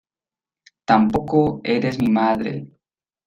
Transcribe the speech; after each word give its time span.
tampoco 0.83 1.61
eres 1.63 1.99
mi 2.01 2.09
madre. 2.09 2.55